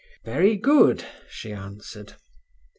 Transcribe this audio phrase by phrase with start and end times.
[0.25, 2.15] "Very good," she answered.